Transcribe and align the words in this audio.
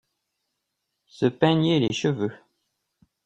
Se 1.05 1.27
peigner 1.27 1.79
les 1.79 1.93
cheveux. 1.93 2.33